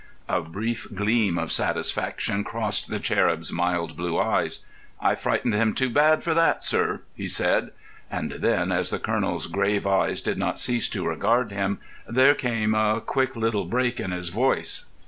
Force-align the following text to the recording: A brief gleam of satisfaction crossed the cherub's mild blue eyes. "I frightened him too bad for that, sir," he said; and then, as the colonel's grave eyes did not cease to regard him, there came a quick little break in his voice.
A 0.27 0.41
brief 0.41 0.87
gleam 0.95 1.37
of 1.37 1.51
satisfaction 1.51 2.43
crossed 2.43 2.89
the 2.89 2.99
cherub's 2.99 3.53
mild 3.53 3.95
blue 3.95 4.17
eyes. 4.19 4.65
"I 4.99 5.13
frightened 5.13 5.53
him 5.53 5.75
too 5.75 5.91
bad 5.91 6.23
for 6.23 6.33
that, 6.33 6.63
sir," 6.63 7.01
he 7.13 7.27
said; 7.27 7.69
and 8.09 8.31
then, 8.39 8.71
as 8.71 8.89
the 8.89 8.97
colonel's 8.97 9.45
grave 9.45 9.85
eyes 9.85 10.19
did 10.19 10.39
not 10.39 10.57
cease 10.59 10.89
to 10.89 11.05
regard 11.07 11.51
him, 11.51 11.77
there 12.09 12.33
came 12.33 12.73
a 12.73 12.99
quick 12.99 13.35
little 13.35 13.65
break 13.65 13.99
in 13.99 14.09
his 14.09 14.29
voice. 14.29 14.85